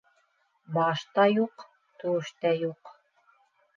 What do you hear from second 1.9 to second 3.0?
түш тә юҡ.